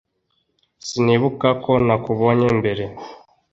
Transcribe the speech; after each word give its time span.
Sinibuka 0.85 1.47
ko 1.63 1.71
nakubonye 1.85 2.47
mbere 2.59 2.83